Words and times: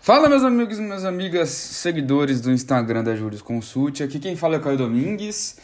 Fala 0.00 0.28
meus 0.28 0.44
amigos 0.44 0.78
e 0.78 0.82
minhas 0.82 1.04
amigas, 1.04 1.50
seguidores 1.50 2.40
do 2.40 2.52
Instagram 2.52 3.02
da 3.02 3.16
Juros 3.16 3.42
Consult. 3.42 4.00
Aqui 4.02 4.20
quem 4.20 4.36
fala 4.36 4.56
é 4.56 4.58
Caio 4.60 4.78
Domingues. 4.78 5.58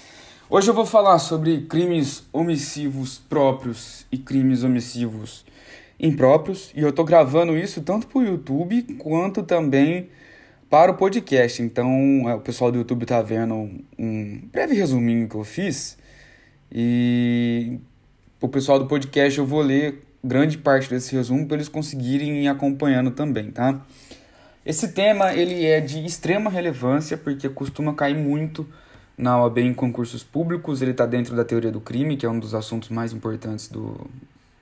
Hoje 0.50 0.68
eu 0.70 0.74
vou 0.74 0.84
falar 0.84 1.20
sobre 1.20 1.62
crimes 1.62 2.24
omissivos 2.32 3.18
próprios 3.18 4.06
e 4.10 4.18
crimes 4.18 4.64
omissivos 4.64 5.44
impróprios. 6.00 6.72
E 6.74 6.80
eu 6.80 6.92
tô 6.92 7.04
gravando 7.04 7.56
isso 7.56 7.80
tanto 7.80 8.08
pro 8.08 8.24
YouTube 8.24 8.82
quanto 8.98 9.44
também 9.44 10.10
para 10.68 10.90
o 10.90 10.94
podcast. 10.94 11.62
Então 11.62 11.90
é, 12.28 12.34
o 12.34 12.40
pessoal 12.40 12.70
do 12.70 12.78
YouTube 12.78 13.06
tá 13.06 13.20
vendo 13.22 13.70
um 13.98 14.40
breve 14.52 14.74
resuminho 14.74 15.28
que 15.28 15.34
eu 15.34 15.44
fiz. 15.44 15.96
E 16.70 17.78
o 18.40 18.48
pessoal 18.48 18.78
do 18.78 18.86
podcast 18.86 19.38
eu 19.38 19.46
vou 19.46 19.62
ler 19.62 20.02
grande 20.22 20.58
parte 20.58 20.90
desse 20.90 21.14
resumo 21.14 21.46
para 21.46 21.56
eles 21.56 21.68
conseguirem 21.68 22.44
ir 22.44 22.48
acompanhando 22.48 23.10
também, 23.12 23.50
tá? 23.50 23.80
Esse 24.64 24.88
tema 24.88 25.32
ele 25.32 25.64
é 25.64 25.80
de 25.80 26.04
extrema 26.04 26.50
relevância 26.50 27.16
porque 27.16 27.48
costuma 27.48 27.94
cair 27.94 28.16
muito 28.16 28.66
na 29.16 29.40
OAB 29.40 29.58
em 29.58 29.72
concursos 29.72 30.22
públicos, 30.22 30.82
ele 30.82 30.90
está 30.90 31.06
dentro 31.06 31.34
da 31.34 31.44
teoria 31.44 31.70
do 31.70 31.80
crime, 31.80 32.16
que 32.16 32.26
é 32.26 32.28
um 32.28 32.38
dos 32.38 32.54
assuntos 32.54 32.90
mais 32.90 33.12
importantes 33.12 33.68
do, 33.68 33.98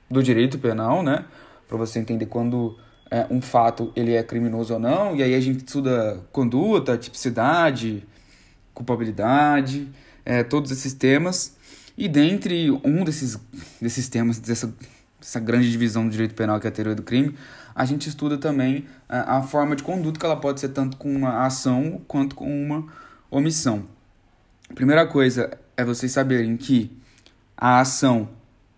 do 0.08 0.22
direito 0.22 0.58
penal, 0.58 1.02
né? 1.02 1.24
Para 1.66 1.76
você 1.76 1.98
entender 1.98 2.26
quando 2.26 2.78
é, 3.10 3.26
um 3.30 3.40
fato 3.40 3.92
ele 3.94 4.12
é 4.12 4.22
criminoso 4.22 4.74
ou 4.74 4.80
não, 4.80 5.14
e 5.14 5.22
aí 5.22 5.34
a 5.34 5.40
gente 5.40 5.58
estuda 5.58 6.20
conduta, 6.32 6.96
tipicidade, 6.96 8.06
culpabilidade, 8.72 9.88
é, 10.24 10.42
todos 10.42 10.70
esses 10.70 10.92
temas. 10.92 11.56
E 11.96 12.08
dentre 12.08 12.70
um 12.70 13.04
desses, 13.04 13.38
desses 13.80 14.08
temas, 14.08 14.38
dessa, 14.38 14.74
dessa 15.20 15.38
grande 15.38 15.70
divisão 15.70 16.04
do 16.04 16.10
direito 16.10 16.34
penal 16.34 16.58
que 16.58 16.66
é 16.66 16.70
a 16.70 16.72
teoria 16.72 16.94
do 16.94 17.02
crime, 17.02 17.36
a 17.74 17.84
gente 17.84 18.08
estuda 18.08 18.36
também 18.36 18.86
a, 19.08 19.38
a 19.38 19.42
forma 19.42 19.76
de 19.76 19.82
conduta 19.82 20.18
que 20.18 20.26
ela 20.26 20.36
pode 20.36 20.60
ser 20.60 20.70
tanto 20.70 20.96
com 20.96 21.14
uma 21.14 21.44
ação 21.44 22.00
quanto 22.06 22.34
com 22.34 22.46
uma 22.46 22.86
omissão. 23.30 23.86
Primeira 24.74 25.06
coisa 25.06 25.56
é 25.76 25.84
vocês 25.84 26.10
saberem 26.10 26.56
que 26.56 26.90
a 27.56 27.80
ação 27.80 28.28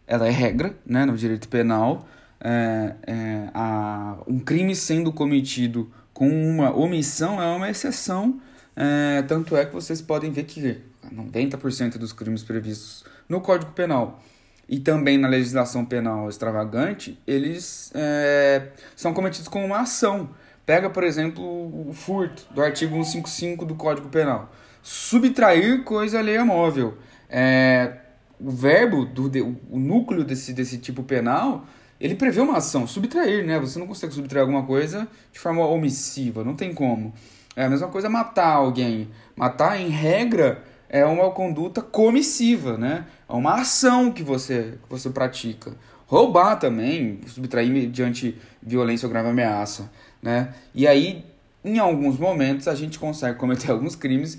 ela 0.06 0.26
é 0.26 0.30
regra 0.30 0.74
né, 0.84 1.04
no 1.04 1.16
direito 1.16 1.48
penal. 1.48 2.06
É, 2.40 2.94
é, 3.06 3.48
a, 3.54 4.18
um 4.26 4.38
crime 4.38 4.74
sendo 4.74 5.12
cometido 5.12 5.90
com 6.12 6.28
uma 6.28 6.74
omissão 6.74 7.40
é 7.42 7.46
uma 7.56 7.70
exceção. 7.70 8.40
É, 8.74 9.22
tanto 9.22 9.56
é 9.56 9.64
que 9.64 9.72
vocês 9.72 10.02
podem 10.02 10.30
ver 10.30 10.44
que 10.44 10.80
90% 11.12 11.98
dos 11.98 12.12
crimes 12.12 12.42
previstos 12.42 13.04
no 13.28 13.40
Código 13.40 13.72
Penal 13.72 14.22
e 14.68 14.80
também 14.80 15.16
na 15.16 15.28
legislação 15.28 15.84
penal 15.84 16.28
extravagante, 16.28 17.18
eles 17.26 17.92
é, 17.94 18.68
são 18.96 19.14
cometidos 19.14 19.48
com 19.48 19.64
uma 19.64 19.80
ação. 19.80 20.30
Pega, 20.64 20.90
por 20.90 21.04
exemplo, 21.04 21.44
o 21.88 21.92
furto 21.92 22.44
do 22.52 22.60
artigo 22.60 22.96
155 22.96 23.64
do 23.64 23.76
Código 23.76 24.08
Penal. 24.08 24.52
Subtrair 24.82 25.84
coisa 25.84 26.18
alheia 26.18 26.44
móvel. 26.44 26.98
É, 27.30 27.98
o 28.40 28.50
verbo, 28.50 29.04
do, 29.04 29.30
o 29.70 29.78
núcleo 29.78 30.24
desse, 30.24 30.52
desse 30.52 30.78
tipo 30.78 31.04
penal, 31.04 31.64
ele 32.00 32.14
prevê 32.14 32.40
uma 32.40 32.58
ação, 32.58 32.86
subtrair, 32.86 33.44
né? 33.44 33.58
Você 33.58 33.78
não 33.78 33.86
consegue 33.86 34.12
subtrair 34.12 34.42
alguma 34.42 34.64
coisa 34.64 35.08
de 35.32 35.38
forma 35.38 35.66
omissiva, 35.66 36.44
não 36.44 36.54
tem 36.54 36.74
como. 36.74 37.14
É 37.54 37.64
a 37.64 37.70
mesma 37.70 37.88
coisa 37.88 38.08
matar 38.08 38.54
alguém. 38.54 39.08
Matar, 39.34 39.80
em 39.80 39.88
regra, 39.88 40.62
é 40.88 41.04
uma 41.04 41.30
conduta 41.30 41.80
comissiva, 41.80 42.76
né? 42.76 43.06
É 43.28 43.32
uma 43.32 43.54
ação 43.54 44.12
que 44.12 44.22
você, 44.22 44.78
que 44.82 44.90
você 44.90 45.10
pratica. 45.10 45.72
Roubar 46.06 46.56
também, 46.56 47.20
subtrair 47.26 47.70
mediante 47.70 48.38
violência 48.62 49.06
ou 49.06 49.10
grave 49.10 49.28
ameaça, 49.28 49.90
né? 50.22 50.54
E 50.74 50.86
aí, 50.86 51.24
em 51.64 51.78
alguns 51.78 52.18
momentos, 52.18 52.68
a 52.68 52.74
gente 52.74 52.98
consegue 52.98 53.38
cometer 53.38 53.70
alguns 53.72 53.96
crimes 53.96 54.38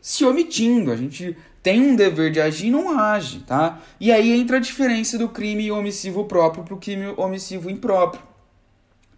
se 0.00 0.24
omitindo. 0.24 0.90
A 0.90 0.96
gente 0.96 1.36
tem 1.66 1.80
um 1.80 1.96
dever 1.96 2.30
de 2.30 2.40
agir 2.40 2.68
e 2.68 2.70
não 2.70 2.96
age, 2.96 3.40
tá? 3.40 3.80
E 3.98 4.12
aí 4.12 4.30
entra 4.30 4.58
a 4.58 4.60
diferença 4.60 5.18
do 5.18 5.28
crime 5.28 5.68
omissivo 5.72 6.24
próprio 6.24 6.62
para 6.62 6.74
o 6.74 6.76
crime 6.76 7.12
omissivo 7.16 7.68
impróprio. 7.68 8.22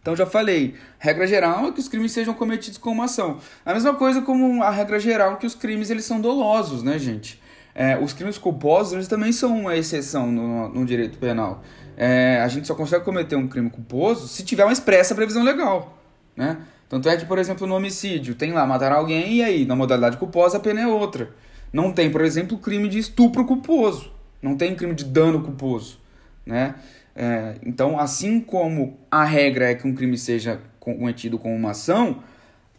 Então 0.00 0.16
já 0.16 0.24
falei, 0.24 0.74
regra 0.98 1.26
geral 1.26 1.66
é 1.66 1.72
que 1.72 1.78
os 1.78 1.88
crimes 1.88 2.10
sejam 2.10 2.32
cometidos 2.32 2.78
com 2.78 2.90
uma 2.90 3.04
ação. 3.04 3.36
A 3.66 3.74
mesma 3.74 3.92
coisa 3.92 4.22
como 4.22 4.62
a 4.62 4.70
regra 4.70 4.98
geral 4.98 5.36
que 5.36 5.44
os 5.44 5.54
crimes 5.54 5.90
eles 5.90 6.06
são 6.06 6.22
dolosos, 6.22 6.82
né, 6.82 6.98
gente? 6.98 7.38
É, 7.74 7.98
os 7.98 8.14
crimes 8.14 8.38
culposos 8.38 8.94
eles 8.94 9.08
também 9.08 9.30
são 9.30 9.54
uma 9.54 9.76
exceção 9.76 10.32
no, 10.32 10.70
no 10.70 10.86
direito 10.86 11.18
penal. 11.18 11.62
É, 11.98 12.40
a 12.42 12.48
gente 12.48 12.66
só 12.66 12.74
consegue 12.74 13.04
cometer 13.04 13.36
um 13.36 13.46
crime 13.46 13.68
culposo 13.68 14.26
se 14.26 14.42
tiver 14.42 14.64
uma 14.64 14.72
expressa 14.72 15.14
previsão 15.14 15.42
legal, 15.42 15.98
né? 16.34 16.56
Tanto 16.88 17.10
é 17.10 17.16
que, 17.18 17.26
por 17.26 17.36
exemplo, 17.38 17.66
no 17.66 17.76
homicídio, 17.76 18.34
tem 18.34 18.52
lá 18.52 18.66
matar 18.66 18.90
alguém 18.90 19.34
e 19.34 19.42
aí, 19.42 19.66
na 19.66 19.76
modalidade 19.76 20.16
culposa, 20.16 20.56
a 20.56 20.60
pena 20.60 20.80
é 20.80 20.86
outra. 20.86 21.28
Não 21.72 21.92
tem, 21.92 22.10
por 22.10 22.20
exemplo, 22.20 22.58
crime 22.58 22.88
de 22.88 22.98
estupro 22.98 23.44
culposo. 23.44 24.10
Não 24.40 24.56
tem 24.56 24.74
crime 24.74 24.94
de 24.94 25.04
dano 25.04 25.42
culposo, 25.42 25.98
né? 26.46 26.76
É, 27.14 27.56
então, 27.64 27.98
assim 27.98 28.40
como 28.40 28.98
a 29.10 29.24
regra 29.24 29.70
é 29.70 29.74
que 29.74 29.86
um 29.86 29.94
crime 29.94 30.16
seja 30.16 30.60
cometido 30.78 31.38
com 31.38 31.54
uma 31.54 31.72
ação, 31.72 32.22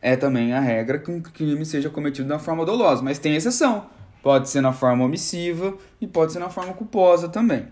é 0.02 0.16
também 0.16 0.54
a 0.54 0.62
regra 0.62 0.98
que 0.98 1.12
um 1.12 1.22
crime 1.22 1.66
seja 1.66 1.90
cometido 1.90 2.30
na 2.30 2.40
forma 2.40 2.66
dolosa. 2.66 3.04
Mas 3.04 3.20
tem 3.20 3.36
exceção. 3.36 3.88
Pode 4.24 4.50
ser 4.50 4.62
na 4.62 4.72
forma 4.72 5.06
omissiva 5.06 5.78
e 6.00 6.08
pode 6.08 6.32
ser 6.32 6.40
na 6.40 6.50
forma 6.50 6.74
culposa 6.74 7.28
também. 7.28 7.68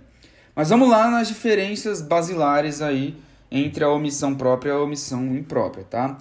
Mas 0.56 0.70
vamos 0.70 0.90
lá 0.90 1.10
nas 1.10 1.28
diferenças 1.28 2.02
basilares 2.02 2.82
aí 2.82 3.16
entre 3.50 3.84
a 3.84 3.90
omissão 3.90 4.36
própria 4.36 4.72
e 4.72 4.74
a 4.74 4.80
omissão 4.80 5.24
imprópria, 5.36 5.86
tá? 5.86 6.18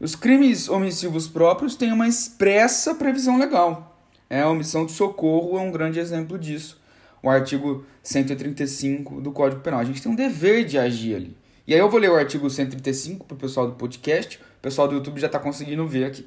Os 0.00 0.16
crimes 0.16 0.68
omissivos 0.68 1.28
próprios 1.28 1.76
têm 1.76 1.92
uma 1.92 2.08
expressa 2.08 2.94
previsão 2.94 3.38
legal. 3.38 3.91
É, 4.32 4.40
a 4.40 4.48
omissão 4.48 4.86
de 4.86 4.92
socorro 4.92 5.58
é 5.58 5.60
um 5.60 5.70
grande 5.70 6.00
exemplo 6.00 6.38
disso 6.38 6.80
o 7.22 7.30
artigo 7.30 7.84
135 8.02 9.20
do 9.20 9.30
Código 9.30 9.60
Penal. 9.60 9.80
A 9.80 9.84
gente 9.84 10.02
tem 10.02 10.10
um 10.10 10.14
dever 10.14 10.64
de 10.64 10.78
agir 10.78 11.14
ali. 11.14 11.36
E 11.66 11.72
aí 11.72 11.78
eu 11.78 11.88
vou 11.88 12.00
ler 12.00 12.10
o 12.10 12.16
artigo 12.16 12.50
135 12.50 13.24
para 13.24 13.34
o 13.34 13.38
pessoal 13.38 13.68
do 13.68 13.74
podcast, 13.74 14.38
o 14.38 14.60
pessoal 14.60 14.88
do 14.88 14.94
YouTube 14.94 15.20
já 15.20 15.28
está 15.28 15.38
conseguindo 15.38 15.86
ver 15.86 16.04
aqui. 16.04 16.26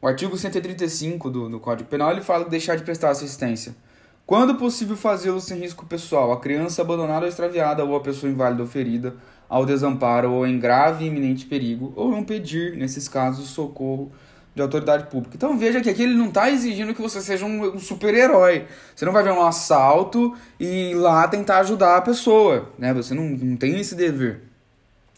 O 0.00 0.06
artigo 0.06 0.36
135 0.36 1.30
do, 1.30 1.48
do 1.50 1.60
Código 1.60 1.88
Penal 1.88 2.10
ele 2.10 2.22
fala 2.22 2.44
que 2.44 2.50
deixar 2.50 2.76
de 2.76 2.82
prestar 2.82 3.10
assistência. 3.10 3.76
Quando 4.24 4.54
possível 4.54 4.96
fazê-lo 4.96 5.40
sem 5.40 5.58
risco 5.58 5.84
pessoal, 5.84 6.32
a 6.32 6.40
criança 6.40 6.80
abandonada 6.80 7.26
ou 7.26 7.28
extraviada 7.28 7.84
ou 7.84 7.94
a 7.94 8.00
pessoa 8.00 8.32
inválida 8.32 8.62
ou 8.62 8.68
ferida, 8.68 9.14
ao 9.48 9.66
desamparo 9.66 10.32
ou 10.32 10.46
em 10.46 10.58
grave 10.58 11.04
e 11.04 11.08
iminente 11.08 11.44
perigo, 11.44 11.92
ou 11.94 12.10
não 12.10 12.24
pedir, 12.24 12.76
nesses 12.76 13.08
casos, 13.08 13.50
socorro 13.50 14.10
de 14.54 14.60
autoridade 14.60 15.06
pública. 15.10 15.36
Então 15.36 15.56
veja 15.56 15.80
que 15.80 15.88
aqui 15.88 16.02
ele 16.02 16.14
não 16.14 16.28
está 16.28 16.50
exigindo 16.50 16.94
que 16.94 17.00
você 17.00 17.20
seja 17.20 17.46
um, 17.46 17.74
um 17.74 17.78
super-herói. 17.78 18.66
Você 18.94 19.04
não 19.04 19.12
vai 19.12 19.22
ver 19.22 19.32
um 19.32 19.42
assalto 19.42 20.36
e 20.60 20.94
lá 20.94 21.26
tentar 21.26 21.58
ajudar 21.58 21.96
a 21.96 22.00
pessoa. 22.02 22.70
Né? 22.78 22.92
Você 22.92 23.14
não, 23.14 23.24
não 23.24 23.56
tem 23.56 23.80
esse 23.80 23.94
dever. 23.94 24.42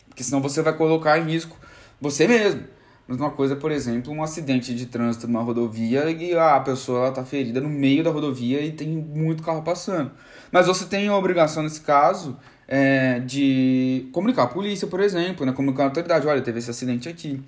Porque 0.08 0.22
senão 0.22 0.40
você 0.40 0.62
vai 0.62 0.72
colocar 0.72 1.18
em 1.18 1.24
risco 1.24 1.56
você 2.00 2.28
mesmo. 2.28 2.62
Mesma 3.06 3.30
coisa, 3.30 3.54
por 3.54 3.70
exemplo, 3.70 4.10
um 4.12 4.22
acidente 4.22 4.74
de 4.74 4.86
trânsito 4.86 5.26
numa 5.26 5.42
rodovia 5.42 6.10
e 6.10 6.34
a 6.34 6.58
pessoa 6.60 7.08
está 7.08 7.22
ferida 7.22 7.60
no 7.60 7.68
meio 7.68 8.02
da 8.02 8.10
rodovia 8.10 8.62
e 8.62 8.72
tem 8.72 8.88
muito 8.88 9.42
carro 9.42 9.62
passando. 9.62 10.10
Mas 10.50 10.66
você 10.66 10.86
tem 10.86 11.08
a 11.08 11.16
obrigação, 11.16 11.62
nesse 11.62 11.82
caso, 11.82 12.38
é, 12.66 13.20
de 13.20 14.08
comunicar 14.10 14.44
a 14.44 14.46
polícia, 14.46 14.88
por 14.88 15.00
exemplo, 15.00 15.44
né? 15.44 15.52
comunicar 15.52 15.82
a 15.82 15.86
autoridade. 15.86 16.26
Olha, 16.26 16.40
teve 16.40 16.60
esse 16.60 16.70
acidente 16.70 17.06
aqui. 17.06 17.42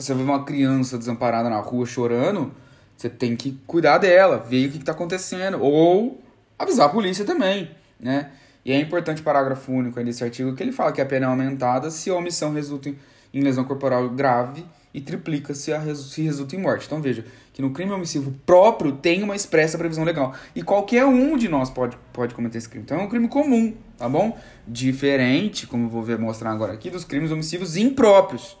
Se 0.00 0.06
você 0.06 0.14
vê 0.14 0.22
uma 0.22 0.44
criança 0.44 0.96
desamparada 0.96 1.50
na 1.50 1.58
rua 1.58 1.84
chorando, 1.84 2.50
você 2.96 3.10
tem 3.10 3.36
que 3.36 3.58
cuidar 3.66 3.98
dela, 3.98 4.38
ver 4.38 4.68
o 4.68 4.72
que 4.72 4.78
está 4.78 4.92
acontecendo. 4.92 5.60
Ou 5.60 6.22
avisar 6.58 6.86
a 6.86 6.88
polícia 6.88 7.22
também, 7.22 7.70
né? 8.00 8.30
E 8.64 8.72
é 8.72 8.80
importante 8.80 9.20
o 9.20 9.24
parágrafo 9.24 9.70
único 9.70 9.98
aí 9.98 10.04
desse 10.04 10.24
artigo 10.24 10.54
que 10.54 10.62
ele 10.62 10.72
fala 10.72 10.90
que 10.90 11.02
a 11.02 11.06
pena 11.06 11.26
é 11.26 11.28
aumentada 11.28 11.90
se 11.90 12.08
a 12.08 12.14
omissão 12.14 12.52
resulta 12.52 12.90
em 13.32 13.40
lesão 13.42 13.64
corporal 13.64 14.08
grave 14.08 14.64
e 14.92 15.00
triplica 15.02 15.54
se, 15.54 15.72
a, 15.72 15.94
se 15.94 16.22
resulta 16.22 16.56
em 16.56 16.58
morte. 16.58 16.86
Então 16.86 17.00
veja 17.02 17.24
que 17.52 17.60
no 17.60 17.70
crime 17.70 17.92
omissivo 17.92 18.32
próprio 18.46 18.92
tem 18.92 19.22
uma 19.22 19.36
expressa 19.36 19.76
previsão 19.76 20.04
legal. 20.04 20.34
E 20.54 20.62
qualquer 20.62 21.04
um 21.04 21.36
de 21.36 21.48
nós 21.48 21.68
pode, 21.68 21.96
pode 22.10 22.34
cometer 22.34 22.56
esse 22.56 22.68
crime. 22.68 22.84
Então 22.84 23.00
é 23.00 23.02
um 23.02 23.08
crime 23.08 23.28
comum, 23.28 23.74
tá 23.98 24.08
bom? 24.08 24.38
Diferente, 24.66 25.66
como 25.66 25.90
vou 25.90 26.02
ver, 26.02 26.18
mostrar 26.18 26.50
agora 26.52 26.72
aqui, 26.72 26.88
dos 26.88 27.04
crimes 27.04 27.30
omissivos 27.30 27.76
impróprios. 27.76 28.56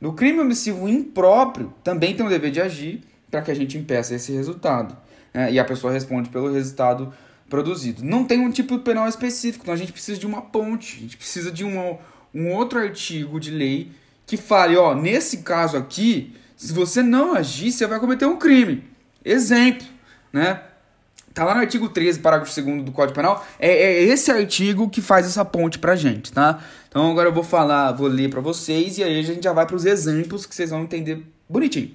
No 0.00 0.12
crime 0.12 0.40
omissivo 0.40 0.88
impróprio, 0.88 1.72
também 1.82 2.14
tem 2.14 2.24
o 2.24 2.28
dever 2.28 2.50
de 2.50 2.60
agir 2.60 3.02
para 3.30 3.42
que 3.42 3.50
a 3.50 3.54
gente 3.54 3.78
impeça 3.78 4.14
esse 4.14 4.32
resultado. 4.32 4.96
Né? 5.32 5.52
E 5.52 5.58
a 5.58 5.64
pessoa 5.64 5.92
responde 5.92 6.28
pelo 6.28 6.52
resultado 6.52 7.12
produzido. 7.48 8.04
Não 8.04 8.24
tem 8.24 8.40
um 8.40 8.50
tipo 8.50 8.78
penal 8.78 9.08
específico, 9.08 9.64
então 9.64 9.74
a 9.74 9.76
gente 9.76 9.92
precisa 9.92 10.18
de 10.18 10.26
uma 10.26 10.42
ponte, 10.42 10.96
a 10.96 11.00
gente 11.00 11.16
precisa 11.16 11.50
de 11.50 11.64
um 11.64 12.52
outro 12.52 12.78
artigo 12.78 13.38
de 13.38 13.50
lei 13.50 13.92
que 14.26 14.36
fale, 14.36 14.76
ó, 14.76 14.94
nesse 14.94 15.38
caso 15.38 15.76
aqui, 15.76 16.34
se 16.56 16.72
você 16.72 17.02
não 17.02 17.34
agir, 17.34 17.70
você 17.70 17.86
vai 17.86 18.00
cometer 18.00 18.26
um 18.26 18.36
crime. 18.36 18.84
Exemplo, 19.24 19.86
né? 20.32 20.62
Tá 21.34 21.44
lá 21.44 21.52
no 21.52 21.62
artigo 21.62 21.88
13, 21.88 22.20
parágrafo 22.20 22.62
2 22.62 22.84
do 22.84 22.92
Código 22.92 23.16
Penal. 23.16 23.44
É, 23.58 23.68
é, 23.68 24.02
esse 24.04 24.30
artigo 24.30 24.88
que 24.88 25.02
faz 25.02 25.26
essa 25.26 25.44
ponte 25.44 25.80
pra 25.80 25.96
gente, 25.96 26.32
tá? 26.32 26.62
Então 26.88 27.10
agora 27.10 27.28
eu 27.28 27.32
vou 27.32 27.42
falar, 27.42 27.90
vou 27.90 28.06
ler 28.06 28.30
para 28.30 28.40
vocês 28.40 28.98
e 28.98 29.02
aí 29.02 29.18
a 29.18 29.22
gente 29.22 29.42
já 29.42 29.52
vai 29.52 29.66
para 29.66 29.74
os 29.74 29.84
exemplos 29.84 30.46
que 30.46 30.54
vocês 30.54 30.70
vão 30.70 30.84
entender 30.84 31.26
bonitinho. 31.48 31.90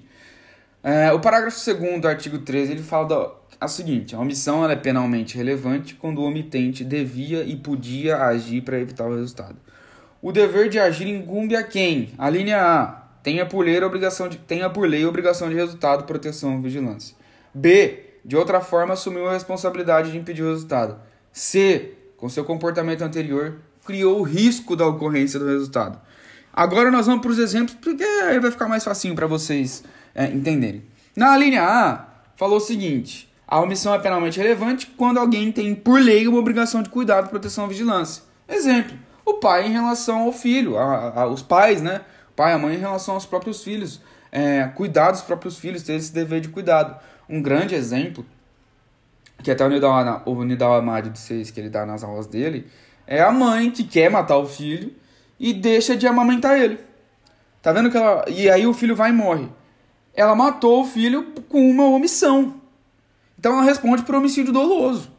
É, 0.84 1.14
o 1.14 1.22
parágrafo 1.22 1.58
2 1.58 2.02
do 2.02 2.08
artigo 2.10 2.40
13 2.40 2.74
ele 2.74 2.84
fala 2.84 3.08
da, 3.08 3.32
a 3.62 3.70
seguinte: 3.70 4.14
a 4.14 4.20
omissão 4.20 4.70
é 4.70 4.76
penalmente 4.76 5.38
relevante 5.38 5.96
quando 5.96 6.20
o 6.20 6.26
omitente 6.26 6.84
devia 6.84 7.42
e 7.42 7.56
podia 7.56 8.18
agir 8.18 8.62
para 8.62 8.78
evitar 8.78 9.06
o 9.06 9.16
resultado. 9.16 9.56
O 10.22 10.34
dever 10.34 10.68
de 10.68 10.80
agir 10.80 11.08
incumbe 11.08 11.56
a 11.56 11.64
quem? 11.64 12.10
A 12.18 12.30
linha 12.30 12.62
A. 12.62 13.04
Tenha 13.24 13.46
por 13.46 13.64
lei 13.64 13.82
obrigação 13.82 14.28
de, 14.28 14.38
tenha 14.38 14.70
por 14.70 14.86
lei 14.86 15.06
obrigação 15.06 15.48
de 15.48 15.56
resultado, 15.56 16.04
proteção, 16.04 16.62
vigilância. 16.62 17.16
B 17.54 18.09
de 18.30 18.36
outra 18.36 18.62
forma, 18.62 18.94
assumiu 18.94 19.28
a 19.28 19.34
responsabilidade 19.34 20.12
de 20.12 20.18
impedir 20.20 20.44
o 20.44 20.50
resultado. 20.50 21.00
C, 21.34 21.96
com 22.16 22.30
seu 22.30 22.46
comportamento 22.46 23.02
anterior, 23.02 23.56
criou 23.84 24.20
o 24.20 24.22
risco 24.22 24.76
da 24.76 24.86
ocorrência 24.86 25.40
do 25.40 25.48
resultado. 25.48 26.00
Agora 26.54 26.92
nós 26.92 27.08
vamos 27.08 27.24
para 27.24 27.32
os 27.32 27.40
exemplos, 27.40 27.76
porque 27.82 28.04
aí 28.04 28.40
vai 28.40 28.52
ficar 28.52 28.68
mais 28.68 28.84
facinho 28.84 29.16
para 29.16 29.26
vocês 29.26 29.84
é, 30.14 30.26
entenderem. 30.26 30.84
Na 31.16 31.36
linha 31.36 31.64
A, 31.64 32.06
falou 32.36 32.58
o 32.58 32.62
seguinte: 32.62 33.34
a 33.48 33.60
omissão 33.60 33.96
é 33.96 33.98
penalmente 33.98 34.38
relevante 34.38 34.86
quando 34.96 35.18
alguém 35.18 35.52
tem, 35.52 35.74
por 35.74 36.00
lei, 36.00 36.28
uma 36.28 36.38
obrigação 36.38 36.84
de 36.84 36.90
cuidado, 36.92 37.32
proteção 37.32 37.66
e 37.66 37.70
vigilância. 37.70 38.22
Exemplo: 38.48 38.96
o 39.26 39.40
pai 39.40 39.66
em 39.66 39.72
relação 39.72 40.20
ao 40.20 40.32
filho, 40.32 40.78
a, 40.78 41.22
a, 41.22 41.26
os 41.26 41.42
pais, 41.42 41.82
né? 41.82 42.02
O 42.30 42.34
pai 42.36 42.52
e 42.52 42.54
a 42.56 42.60
mãe 42.60 42.76
em 42.76 42.80
relação 42.80 43.16
aos 43.16 43.26
próprios 43.26 43.64
filhos. 43.64 44.00
É, 44.32 44.66
cuidar 44.76 45.10
dos 45.10 45.22
próprios 45.22 45.58
filhos, 45.58 45.82
ter 45.82 45.94
esse 45.94 46.14
dever 46.14 46.42
de 46.42 46.50
cuidado. 46.50 47.10
Um 47.30 47.42
grande 47.42 47.76
exemplo, 47.76 48.26
que 49.44 49.52
até 49.52 49.64
o 49.66 49.70
Nidal, 49.70 50.26
o 50.26 50.74
Amado 50.74 51.10
de 51.10 51.20
Seis, 51.20 51.52
que 51.52 51.60
ele 51.60 51.70
dá 51.70 51.86
nas 51.86 52.04
aulas 52.04 52.26
dele, 52.26 52.68
é 53.06 53.22
a 53.22 53.32
mãe 53.32 53.70
que 53.70 53.84
quer 53.84 54.10
matar 54.10 54.38
o 54.38 54.48
filho 54.48 54.94
e 55.40 55.54
deixa 55.54 55.96
de 55.96 56.08
amamentar 56.08 56.60
ele. 56.60 56.80
Tá 57.62 57.72
vendo 57.72 57.92
que 57.92 57.98
ela. 57.98 58.26
E 58.28 58.50
aí 58.50 58.66
o 58.66 58.74
filho 58.74 58.96
vai 58.96 59.10
e 59.10 59.14
morre. 59.14 59.48
Ela 60.14 60.36
matou 60.36 60.82
o 60.82 60.86
filho 60.86 61.34
com 61.48 61.70
uma 61.70 61.86
omissão. 61.86 62.60
Então 63.38 63.54
ela 63.54 63.64
responde 63.64 64.04
por 64.04 64.16
homicídio 64.16 64.52
doloso. 64.52 65.12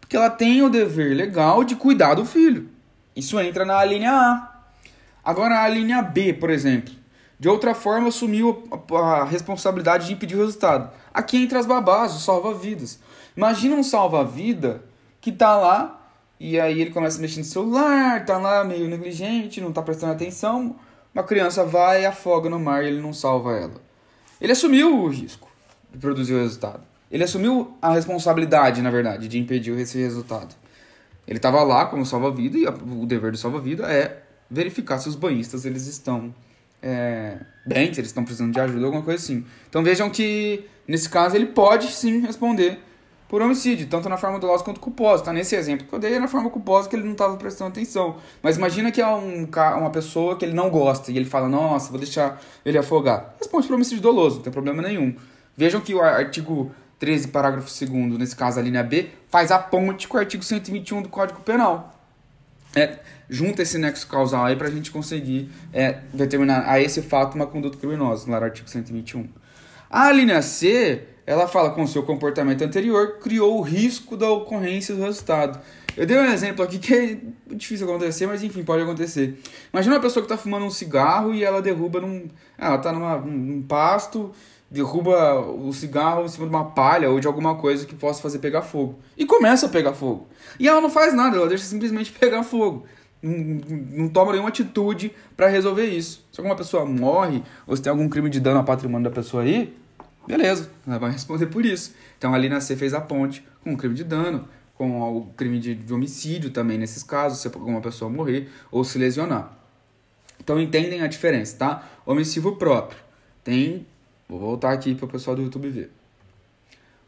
Porque 0.00 0.16
ela 0.16 0.30
tem 0.30 0.62
o 0.62 0.70
dever 0.70 1.14
legal 1.14 1.62
de 1.62 1.76
cuidar 1.76 2.14
do 2.14 2.24
filho. 2.24 2.68
Isso 3.14 3.38
entra 3.38 3.64
na 3.64 3.84
linha 3.84 4.12
A. 4.12 4.58
Agora 5.24 5.62
a 5.62 5.68
linha 5.68 6.00
B, 6.00 6.32
por 6.32 6.50
exemplo. 6.50 6.94
De 7.38 7.48
outra 7.48 7.74
forma, 7.74 8.08
assumiu 8.08 8.64
a 8.92 9.24
responsabilidade 9.24 10.06
de 10.06 10.12
impedir 10.12 10.34
o 10.34 10.40
resultado. 10.40 10.90
Aqui 11.14 11.36
entra 11.36 11.58
as 11.60 11.66
babás, 11.66 12.14
o 12.14 12.18
salva-vidas. 12.18 12.98
Imagina 13.36 13.76
um 13.76 13.82
salva-vida 13.82 14.82
que 15.20 15.30
tá 15.30 15.56
lá 15.56 16.10
e 16.40 16.58
aí 16.58 16.80
ele 16.80 16.90
começa 16.90 17.18
a 17.18 17.20
mexer 17.20 17.38
no 17.38 17.44
celular, 17.44 18.24
tá 18.24 18.38
lá 18.38 18.64
meio 18.64 18.88
negligente, 18.88 19.60
não 19.60 19.72
tá 19.72 19.82
prestando 19.82 20.12
atenção. 20.12 20.76
Uma 21.14 21.22
criança 21.22 21.64
vai 21.64 22.02
e 22.02 22.06
afoga 22.06 22.50
no 22.50 22.58
mar 22.58 22.84
e 22.84 22.88
ele 22.88 23.00
não 23.00 23.12
salva 23.12 23.52
ela. 23.52 23.80
Ele 24.40 24.52
assumiu 24.52 25.02
o 25.02 25.08
risco 25.08 25.48
de 25.92 25.98
produzir 25.98 26.34
o 26.34 26.38
resultado. 26.38 26.82
Ele 27.10 27.24
assumiu 27.24 27.76
a 27.80 27.92
responsabilidade, 27.92 28.82
na 28.82 28.90
verdade, 28.90 29.28
de 29.28 29.38
impedir 29.38 29.76
esse 29.78 29.98
resultado. 29.98 30.54
Ele 31.26 31.38
estava 31.38 31.62
lá 31.62 31.86
como 31.86 32.04
salva-vida 32.04 32.58
e 32.58 32.66
o 32.66 33.06
dever 33.06 33.32
do 33.32 33.38
salva-vida 33.38 33.84
é 33.92 34.22
verificar 34.50 34.98
se 34.98 35.08
os 35.08 35.14
banhistas 35.14 35.64
eles 35.64 35.86
estão 35.86 36.34
é, 36.82 37.38
bem, 37.66 37.92
se 37.92 38.00
eles 38.00 38.10
estão 38.10 38.24
precisando 38.24 38.52
de 38.52 38.60
ajuda, 38.60 38.84
alguma 38.86 39.02
coisa 39.02 39.22
assim. 39.22 39.44
Então 39.68 39.82
vejam 39.82 40.08
que, 40.10 40.64
nesse 40.86 41.08
caso, 41.08 41.36
ele 41.36 41.46
pode 41.46 41.90
sim 41.92 42.20
responder 42.20 42.78
por 43.28 43.42
homicídio, 43.42 43.86
tanto 43.86 44.08
na 44.08 44.16
forma 44.16 44.38
dolosa 44.38 44.64
quanto 44.64 44.80
culposa. 44.80 45.24
Tá? 45.24 45.32
Nesse 45.32 45.54
exemplo 45.54 45.86
que 45.86 45.92
eu 45.92 45.98
dei 45.98 46.14
é 46.14 46.18
na 46.18 46.28
forma 46.28 46.48
culposa 46.48 46.88
que 46.88 46.96
ele 46.96 47.04
não 47.04 47.12
estava 47.12 47.36
prestando 47.36 47.70
atenção. 47.70 48.16
Mas 48.42 48.56
imagina 48.56 48.90
que 48.90 49.00
é 49.00 49.06
um, 49.06 49.46
uma 49.76 49.90
pessoa 49.90 50.36
que 50.36 50.44
ele 50.44 50.54
não 50.54 50.70
gosta 50.70 51.12
e 51.12 51.16
ele 51.16 51.26
fala, 51.26 51.48
nossa, 51.48 51.90
vou 51.90 51.98
deixar 51.98 52.40
ele 52.64 52.78
afogar. 52.78 53.34
Responde 53.38 53.66
por 53.66 53.74
homicídio 53.74 54.02
doloso, 54.02 54.36
não 54.36 54.42
tem 54.42 54.52
problema 54.52 54.82
nenhum. 54.82 55.14
Vejam 55.56 55.80
que 55.80 55.94
o 55.94 56.00
artigo 56.00 56.72
13, 56.98 57.28
parágrafo 57.28 57.68
2 57.68 58.18
nesse 58.18 58.34
caso 58.34 58.58
a 58.58 58.62
linha 58.62 58.82
B, 58.82 59.10
faz 59.28 59.50
a 59.50 59.58
ponte 59.58 60.08
com 60.08 60.16
o 60.16 60.20
artigo 60.20 60.42
121 60.42 61.02
do 61.02 61.08
Código 61.08 61.40
Penal. 61.40 61.97
É, 62.74 62.98
junta 63.28 63.62
esse 63.62 63.78
nexo 63.78 64.06
causal 64.06 64.44
aí 64.44 64.56
para 64.56 64.68
a 64.68 64.70
gente 64.70 64.90
conseguir 64.90 65.50
é, 65.72 66.00
determinar 66.12 66.68
a 66.68 66.80
esse 66.80 67.02
fato 67.02 67.34
uma 67.34 67.46
conduta 67.46 67.78
criminosa, 67.78 68.30
lá 68.30 68.38
no 68.38 68.46
artigo 68.46 68.68
121. 68.68 69.28
A 69.90 70.12
linha 70.12 70.42
C, 70.42 71.02
ela 71.26 71.48
fala 71.48 71.70
com 71.70 71.86
seu 71.86 72.02
comportamento 72.02 72.62
anterior, 72.62 73.18
criou 73.20 73.58
o 73.58 73.62
risco 73.62 74.16
da 74.16 74.30
ocorrência 74.30 74.94
do 74.94 75.02
resultado. 75.02 75.58
Eu 75.96 76.06
dei 76.06 76.16
um 76.16 76.24
exemplo 76.26 76.64
aqui 76.64 76.78
que 76.78 76.94
é 76.94 77.18
difícil 77.54 77.88
acontecer, 77.88 78.26
mas 78.26 78.42
enfim, 78.42 78.62
pode 78.62 78.82
acontecer. 78.82 79.40
Imagina 79.72 79.96
uma 79.96 80.00
pessoa 80.00 80.24
que 80.24 80.32
está 80.32 80.40
fumando 80.40 80.64
um 80.64 80.70
cigarro 80.70 81.34
e 81.34 81.42
ela 81.42 81.60
derruba 81.60 82.00
num. 82.00 82.28
Ela 82.56 82.76
está 82.76 82.92
num, 82.92 83.26
num 83.26 83.62
pasto, 83.62 84.30
derruba 84.70 85.40
o 85.40 85.72
cigarro 85.72 86.24
em 86.24 86.28
cima 86.28 86.46
de 86.46 86.54
uma 86.54 86.64
palha 86.64 87.10
ou 87.10 87.18
de 87.20 87.26
alguma 87.26 87.56
coisa 87.56 87.86
que 87.86 87.94
possa 87.94 88.20
fazer 88.20 88.38
pegar 88.38 88.62
fogo. 88.62 88.98
E 89.16 89.24
começa 89.24 89.66
a 89.66 89.68
pegar 89.68 89.94
fogo. 89.94 90.26
E 90.58 90.68
ela 90.68 90.80
não 90.80 90.90
faz 90.90 91.14
nada, 91.14 91.36
ela 91.36 91.48
deixa 91.48 91.64
simplesmente 91.64 92.12
pegar 92.18 92.42
fogo 92.42 92.86
não, 93.22 93.34
não 93.92 94.08
toma 94.08 94.32
nenhuma 94.32 94.48
atitude 94.48 95.12
para 95.36 95.48
resolver 95.48 95.86
isso. 95.86 96.24
Se 96.32 96.40
alguma 96.40 96.56
pessoa 96.56 96.84
morre 96.84 97.42
ou 97.66 97.76
se 97.76 97.82
tem 97.82 97.90
algum 97.90 98.08
crime 98.08 98.30
de 98.30 98.40
dano 98.40 98.58
ao 98.58 98.64
patrimônio 98.64 99.08
da 99.08 99.14
pessoa 99.14 99.42
aí, 99.42 99.76
beleza, 100.26 100.70
ela 100.86 100.98
vai 100.98 101.10
responder 101.12 101.46
por 101.46 101.64
isso. 101.64 101.94
Então 102.16 102.34
ali 102.34 102.48
na 102.48 102.60
C 102.60 102.76
fez 102.76 102.94
a 102.94 103.00
ponte 103.00 103.44
com 103.62 103.74
o 103.74 103.76
crime 103.76 103.94
de 103.94 104.04
dano, 104.04 104.48
com 104.74 105.00
o 105.00 105.26
crime 105.36 105.58
de, 105.58 105.92
homicídio 105.92 106.50
também 106.50 106.78
nesses 106.78 107.02
casos, 107.02 107.40
se 107.40 107.48
alguma 107.48 107.80
pessoa 107.80 108.10
morrer 108.10 108.48
ou 108.70 108.84
se 108.84 108.98
lesionar. 108.98 109.52
Então 110.40 110.60
entendem 110.60 111.02
a 111.02 111.06
diferença, 111.08 111.56
tá? 111.56 111.88
Omissivo 112.06 112.56
próprio 112.56 112.98
tem, 113.42 113.86
vou 114.28 114.38
voltar 114.38 114.72
aqui 114.72 114.94
para 114.94 115.06
o 115.06 115.08
pessoal 115.08 115.34
do 115.34 115.42
YouTube 115.42 115.68
ver. 115.68 115.90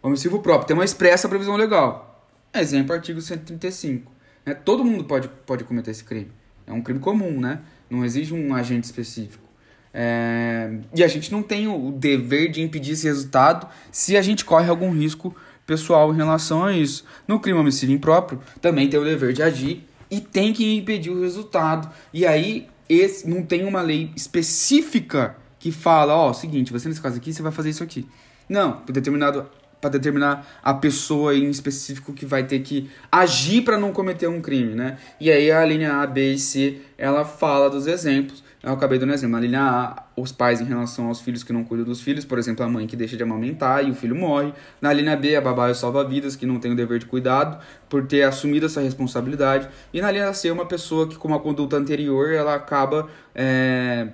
Omissivo 0.03 0.41
próprio 0.41 0.67
tem 0.67 0.77
uma 0.77 0.85
expressa 0.85 1.29
previsão 1.29 1.57
legal. 1.57 2.27
Exemplo, 2.55 2.95
artigo 2.95 3.21
135 3.21 4.21
né? 4.45 4.55
Todo 4.55 4.85
mundo 4.85 5.05
pode, 5.05 5.29
pode 5.47 5.65
cometer 5.65 5.91
esse 5.91 6.05
crime. 6.05 6.31
É 6.67 6.73
um 6.73 6.83
crime 6.83 7.01
comum, 7.01 7.41
né? 7.41 7.61
Não 7.89 8.05
exige 8.05 8.33
um 8.35 8.55
agente 8.55 8.85
específico. 8.85 9.45
É... 9.93 10.71
E 10.95 11.03
a 11.03 11.09
gente 11.09 11.33
não 11.33 11.43
tem 11.43 11.67
o 11.67 11.91
dever 11.93 12.51
de 12.51 12.63
impedir 12.63 12.93
esse 12.93 13.07
resultado 13.07 13.67
se 13.91 14.17
a 14.17 14.23
gente 14.23 14.45
corre 14.45 14.69
algum 14.69 14.91
risco 14.91 15.35
pessoal 15.67 16.13
em 16.13 16.17
relação 16.17 16.65
a 16.65 16.73
isso. 16.73 17.05
No 17.27 17.41
crime 17.41 17.59
homicídio 17.59 17.95
impróprio, 17.95 18.41
também 18.61 18.89
tem 18.89 18.99
o 18.99 19.05
dever 19.05 19.33
de 19.33 19.43
agir 19.43 19.85
e 20.11 20.21
tem 20.21 20.53
que 20.53 20.77
impedir 20.77 21.11
o 21.11 21.21
resultado. 21.21 21.91
E 22.13 22.27
aí 22.27 22.69
esse 22.89 23.29
não 23.29 23.43
tem 23.43 23.65
uma 23.65 23.83
lei 23.83 24.11
específica 24.17 25.37
que 25.61 25.71
fala, 25.71 26.17
ó, 26.17 26.31
oh, 26.31 26.35
seguinte, 26.35 26.73
você 26.73 26.89
nesse 26.89 27.01
caso 27.01 27.19
aqui, 27.19 27.33
você 27.33 27.43
vai 27.43 27.53
fazer 27.53 27.71
isso 27.71 27.85
aqui. 27.85 28.09
Não, 28.49 28.73
por 28.73 28.93
determinado 28.93 29.47
para 29.81 29.91
determinar 29.91 30.47
a 30.63 30.75
pessoa 30.75 31.35
em 31.35 31.49
específico 31.49 32.13
que 32.13 32.27
vai 32.27 32.45
ter 32.45 32.61
que 32.61 32.91
agir 33.11 33.63
para 33.63 33.79
não 33.79 33.93
cometer 33.93 34.29
um 34.29 34.41
crime, 34.41 34.75
né? 34.75 34.99
E 35.19 35.31
aí 35.31 35.51
a 35.51 35.65
linha 35.65 35.95
A, 35.95 36.07
B 36.07 36.35
e 36.35 36.39
C, 36.39 36.83
ela 36.99 37.25
fala 37.25 37.71
dos 37.71 37.87
exemplos. 37.87 38.45
Eu 38.63 38.75
acabei 38.75 38.99
dando 38.99 39.09
um 39.11 39.15
exemplo. 39.15 39.37
Na 39.37 39.41
linha 39.41 39.63
A, 39.63 40.03
os 40.15 40.33
pais 40.33 40.61
em 40.61 40.65
relação 40.65 41.07
aos 41.07 41.21
filhos 41.23 41.43
que 41.43 41.51
não 41.51 41.65
cuidam 41.65 41.87
dos 41.87 42.03
filhos, 42.03 42.27
por 42.27 42.39
exemplo, 42.39 42.63
a 42.63 42.69
mãe 42.69 42.87
que 42.87 42.95
deixa 42.95 43.17
de 43.17 43.23
amamentar 43.23 43.83
e 43.83 43.91
o 43.91 43.95
filho 43.95 44.15
morre. 44.15 44.53
Na 44.83 44.93
linha 44.93 45.17
B, 45.17 45.35
a 45.35 45.41
babá 45.41 45.73
salva-vidas, 45.73 46.37
que 46.37 46.45
não 46.45 46.61
tem 46.61 46.73
o 46.73 46.77
dever 46.77 46.99
de 46.99 47.07
cuidado 47.07 47.59
por 47.89 48.07
ter 48.07 48.23
assumido 48.25 48.67
essa 48.67 48.83
responsabilidade. 48.83 49.67
E 49.95 50.03
na 50.03 50.11
linha 50.11 50.31
C, 50.35 50.51
uma 50.51 50.67
pessoa 50.67 51.09
que 51.09 51.17
com 51.17 51.29
uma 51.29 51.41
conduta 51.41 51.77
anterior, 51.77 52.31
ela 52.31 52.55
acaba... 52.55 53.09
É, 53.35 54.09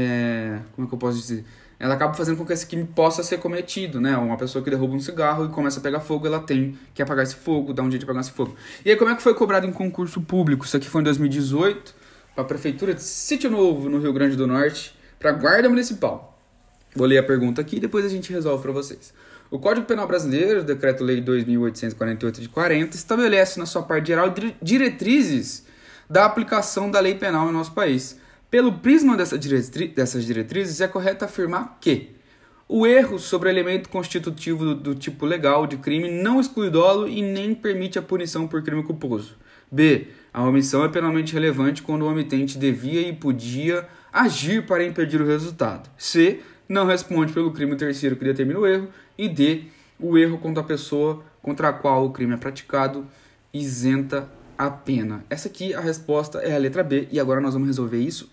é, 0.00 0.60
como 0.74 0.86
é 0.86 0.88
que 0.88 0.94
eu 0.94 0.98
posso 0.98 1.18
dizer? 1.18 1.44
ela 1.78 1.94
acaba 1.94 2.14
fazendo 2.14 2.38
com 2.38 2.46
que 2.46 2.52
esse 2.52 2.66
crime 2.66 2.84
possa 2.84 3.22
ser 3.22 3.38
cometido, 3.38 4.00
né? 4.00 4.16
Uma 4.16 4.36
pessoa 4.36 4.64
que 4.64 4.70
derruba 4.70 4.94
um 4.94 5.00
cigarro 5.00 5.44
e 5.44 5.48
começa 5.48 5.78
a 5.78 5.82
pegar 5.82 6.00
fogo, 6.00 6.26
ela 6.26 6.40
tem 6.40 6.78
que 6.94 7.02
apagar 7.02 7.22
esse 7.24 7.34
fogo, 7.34 7.72
dar 7.72 7.82
um 7.82 7.90
jeito 7.90 8.00
de 8.00 8.04
apagar 8.04 8.22
esse 8.22 8.32
fogo. 8.32 8.56
E 8.84 8.90
aí, 8.90 8.96
como 8.96 9.10
é 9.10 9.14
que 9.14 9.22
foi 9.22 9.34
cobrado 9.34 9.66
em 9.66 9.72
concurso 9.72 10.20
público? 10.22 10.64
Isso 10.64 10.76
aqui 10.76 10.88
foi 10.88 11.02
em 11.02 11.04
2018, 11.04 11.94
para 12.34 12.44
a 12.44 12.46
Prefeitura 12.46 12.94
de 12.94 13.02
Sítio 13.02 13.50
Novo, 13.50 13.90
no 13.90 13.98
Rio 13.98 14.12
Grande 14.12 14.36
do 14.36 14.46
Norte, 14.46 14.96
para 15.18 15.30
a 15.30 15.32
Guarda 15.34 15.68
Municipal. 15.68 16.38
Vou 16.94 17.06
ler 17.06 17.18
a 17.18 17.22
pergunta 17.22 17.60
aqui 17.60 17.76
e 17.76 17.80
depois 17.80 18.06
a 18.06 18.08
gente 18.08 18.32
resolve 18.32 18.62
para 18.62 18.72
vocês. 18.72 19.12
O 19.50 19.58
Código 19.58 19.86
Penal 19.86 20.08
Brasileiro, 20.08 20.64
Decreto-Lei 20.64 21.20
2848 21.20 22.40
de 22.40 22.48
40, 22.48 22.96
estabelece 22.96 23.58
na 23.58 23.66
sua 23.66 23.82
parte 23.82 24.08
geral 24.08 24.34
diretrizes 24.62 25.66
da 26.08 26.24
aplicação 26.24 26.90
da 26.90 27.00
lei 27.00 27.14
penal 27.14 27.48
em 27.48 27.52
nosso 27.52 27.72
país 27.72 28.18
pelo 28.50 28.74
prisma 28.74 29.16
dessa 29.16 29.38
diretri 29.38 29.88
dessas 29.88 30.24
diretrizes, 30.24 30.80
é 30.80 30.88
correto 30.88 31.24
afirmar 31.24 31.78
que 31.80 32.16
o 32.68 32.86
erro 32.86 33.18
sobre 33.18 33.48
o 33.48 33.50
elemento 33.50 33.88
constitutivo 33.88 34.64
do, 34.64 34.74
do, 34.74 34.94
tipo 34.94 35.24
legal 35.24 35.66
de 35.66 35.76
crime 35.76 36.10
não 36.10 36.40
exclui 36.40 36.68
dolo 36.68 37.08
e 37.08 37.22
nem 37.22 37.54
permite 37.54 37.98
a 37.98 38.02
punição 38.02 38.48
por 38.48 38.62
crime 38.62 38.82
culposo. 38.82 39.36
B. 39.70 40.08
A 40.32 40.42
omissão 40.42 40.84
é 40.84 40.88
penalmente 40.88 41.32
relevante 41.32 41.82
quando 41.82 42.02
o 42.02 42.08
omitente 42.08 42.58
devia 42.58 43.00
e 43.00 43.12
podia 43.12 43.86
agir 44.12 44.66
para 44.66 44.84
impedir 44.84 45.20
o 45.20 45.26
resultado. 45.26 45.88
C. 45.96 46.40
Não 46.68 46.86
responde 46.86 47.32
pelo 47.32 47.52
crime 47.52 47.76
terceiro 47.76 48.16
que 48.16 48.24
determina 48.24 48.58
o 48.58 48.66
erro. 48.66 48.88
E 49.16 49.28
D. 49.28 49.64
o 49.98 50.18
erro 50.18 50.38
contra 50.38 50.62
a 50.62 50.66
pessoa 50.66 51.24
contra 51.40 51.68
a 51.68 51.72
qual 51.72 52.04
o 52.04 52.10
crime 52.10 52.34
é 52.34 52.36
praticado 52.36 53.06
isenta 53.54 54.28
a 54.56 54.70
pena. 54.70 55.24
Essa 55.28 55.48
aqui 55.48 55.74
a 55.74 55.80
resposta 55.80 56.38
é 56.38 56.54
a 56.54 56.58
letra 56.58 56.82
B 56.82 57.08
e 57.10 57.20
agora 57.20 57.40
nós 57.40 57.54
vamos 57.54 57.68
resolver 57.68 57.98
isso 57.98 58.30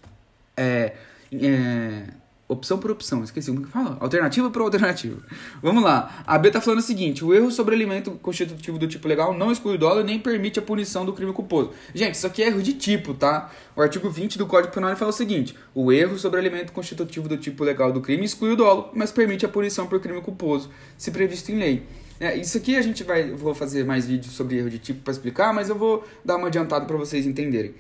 é, 0.58 0.94
é 1.32 2.04
opção 2.48 2.78
por 2.78 2.92
opção, 2.92 3.24
esqueci 3.24 3.50
como 3.50 3.66
que 3.66 3.72
fala, 3.72 3.98
alternativa 4.00 4.50
por 4.50 4.62
alternativa. 4.62 5.18
Vamos 5.62 5.84
lá, 5.84 6.24
a 6.26 6.38
B 6.38 6.52
tá 6.52 6.62
falando 6.62 6.80
o 6.80 6.84
seguinte, 6.84 7.24
o 7.24 7.34
erro 7.34 7.50
sobre 7.50 7.74
alimento 7.74 8.12
constitutivo 8.12 8.78
do 8.78 8.88
tipo 8.88 9.08
legal 9.08 9.34
não 9.34 9.52
exclui 9.52 9.76
o 9.76 9.78
dolo 9.78 10.04
nem 10.04 10.20
permite 10.20 10.60
a 10.60 10.62
punição 10.62 11.06
do 11.06 11.14
crime 11.14 11.34
culposo. 11.34 11.72
Gente, 11.96 12.16
isso 12.16 12.28
aqui 12.28 12.44
é 12.44 12.48
erro 12.48 12.62
de 12.62 12.74
tipo, 12.74 13.14
tá? 13.14 13.52
O 13.76 13.82
artigo 13.82 14.10
20 14.10 14.38
do 14.38 14.46
Código 14.46 14.74
Penal 14.74 14.96
fala 14.96 15.10
o 15.10 15.14
seguinte, 15.14 15.56
o 15.74 15.92
erro 15.92 16.20
sobre 16.20 16.40
alimento 16.40 16.72
constitutivo 16.72 17.28
do 17.28 17.38
tipo 17.38 17.64
legal 17.64 17.92
do 17.92 18.02
crime 18.02 18.26
exclui 18.26 18.52
o 18.52 18.56
dolo, 18.56 18.92
mas 18.94 19.12
permite 19.12 19.46
a 19.46 19.50
punição 19.50 19.88
por 19.88 20.00
crime 20.00 20.22
culposo, 20.22 20.70
se 20.98 21.12
previsto 21.12 21.52
em 21.52 21.58
lei. 21.58 21.84
É, 22.20 22.36
isso 22.36 22.58
aqui 22.58 22.76
a 22.76 22.82
gente 22.82 23.04
vai, 23.04 23.32
vou 23.32 23.54
fazer 23.54 23.84
mais 23.84 24.06
vídeos 24.06 24.34
sobre 24.34 24.58
erro 24.58 24.70
de 24.70 24.80
tipo 24.80 25.02
para 25.02 25.12
explicar, 25.12 25.54
mas 25.54 25.70
eu 25.70 25.76
vou 25.76 26.08
dar 26.24 26.38
uma 26.38 26.48
adiantada 26.48 26.86
para 26.86 26.96
vocês 26.96 27.26
entenderem. 27.26 27.74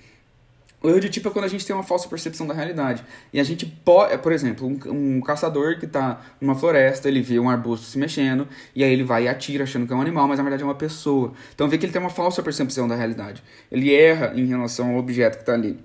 O 0.83 0.89
erro 0.89 0.99
de 0.99 1.09
tipo 1.09 1.29
é 1.29 1.31
quando 1.31 1.45
a 1.45 1.47
gente 1.47 1.65
tem 1.65 1.73
uma 1.73 1.81
falsa 1.81 2.09
percepção 2.09 2.45
da 2.45 2.53
realidade. 2.53 3.05
E 3.31 3.39
a 3.39 3.43
gente 3.43 3.65
pode, 3.65 4.17
por 4.17 4.33
exemplo, 4.33 4.67
um, 4.67 5.17
um 5.17 5.21
caçador 5.21 5.79
que 5.79 5.85
está 5.85 6.21
numa 6.41 6.55
floresta, 6.55 7.07
ele 7.07 7.21
vê 7.21 7.39
um 7.39 7.49
arbusto 7.49 7.85
se 7.85 7.97
mexendo, 7.97 8.45
e 8.75 8.83
aí 8.83 8.91
ele 8.91 9.03
vai 9.03 9.23
e 9.23 9.27
atira 9.29 9.63
achando 9.63 9.87
que 9.87 9.93
é 9.93 9.95
um 9.95 10.01
animal, 10.01 10.27
mas 10.27 10.37
na 10.37 10.43
verdade 10.43 10.61
é 10.61 10.65
uma 10.65 10.75
pessoa. 10.75 11.31
Então 11.55 11.69
vê 11.69 11.77
que 11.77 11.85
ele 11.85 11.93
tem 11.93 12.01
uma 12.01 12.09
falsa 12.09 12.43
percepção 12.43 12.85
da 12.85 12.95
realidade. 12.97 13.41
Ele 13.71 13.95
erra 13.95 14.33
em 14.35 14.45
relação 14.45 14.89
ao 14.89 14.97
objeto 14.97 15.35
que 15.35 15.43
está 15.43 15.53
ali. 15.53 15.79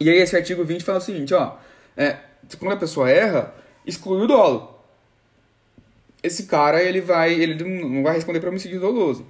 E 0.00 0.08
aí 0.08 0.16
esse 0.16 0.34
artigo 0.34 0.64
20 0.64 0.82
fala 0.82 0.96
o 0.96 1.02
seguinte, 1.02 1.34
ó, 1.34 1.58
é, 1.94 2.16
quando 2.58 2.72
a 2.72 2.76
pessoa 2.78 3.10
erra, 3.10 3.54
exclui 3.86 4.22
o 4.22 4.26
dolo. 4.26 4.79
Esse 6.22 6.44
cara, 6.44 6.82
ele 6.82 7.00
vai, 7.00 7.32
ele 7.32 7.64
não 7.64 8.02
vai 8.02 8.14
responder 8.14 8.40
para 8.40 8.50
homicídio 8.50 8.80
doloso. 8.80 9.26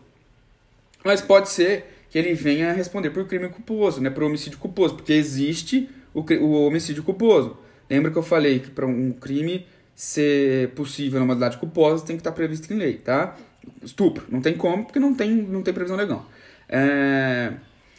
Mas 1.04 1.20
pode 1.20 1.48
ser 1.48 1.84
que 2.10 2.18
ele 2.18 2.34
venha 2.34 2.72
responder 2.72 3.10
por 3.10 3.26
crime 3.26 3.48
culposo, 3.48 4.00
né, 4.00 4.10
por 4.10 4.24
homicídio 4.24 4.58
culposo, 4.58 4.96
porque 4.96 5.12
existe 5.12 5.88
o, 6.12 6.20
o 6.20 6.66
homicídio 6.66 7.02
culposo. 7.02 7.56
Lembra 7.88 8.10
que 8.10 8.18
eu 8.18 8.22
falei 8.22 8.58
que 8.58 8.70
para 8.70 8.86
um 8.86 9.12
crime 9.12 9.66
ser 9.94 10.70
possível 10.70 11.20
na 11.20 11.26
modalidade 11.26 11.58
culposa 11.58 12.04
tem 12.04 12.16
que 12.16 12.20
estar 12.20 12.32
previsto 12.32 12.72
em 12.72 12.76
lei, 12.76 12.94
tá? 12.94 13.36
Estupro, 13.82 14.24
não 14.28 14.40
tem 14.40 14.54
como, 14.54 14.84
porque 14.84 14.98
não 14.98 15.14
tem, 15.14 15.30
não 15.30 15.62
tem 15.62 15.74
previsão 15.74 15.96
legal. 15.96 16.26
É... 16.68 17.52